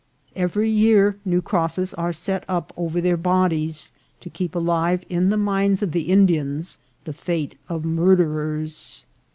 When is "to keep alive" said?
4.21-5.03